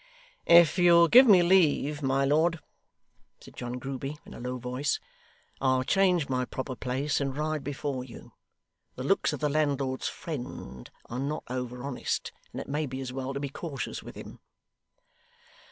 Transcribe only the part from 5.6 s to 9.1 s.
'I'll change my proper place, and ride before you. The